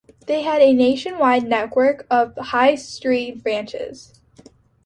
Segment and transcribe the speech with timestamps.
[0.25, 4.19] They had a nationwide network of high street branches.